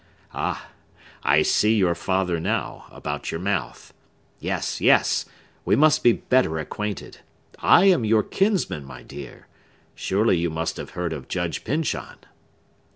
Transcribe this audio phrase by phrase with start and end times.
[0.33, 0.65] Ah,
[1.23, 3.93] I see your father now, about your mouth!
[4.39, 5.25] Yes, yes!
[5.63, 7.19] we must be better acquainted!
[7.59, 9.45] I am your kinsman, my dear.
[9.93, 12.17] Surely you must have heard of Judge Pyncheon?"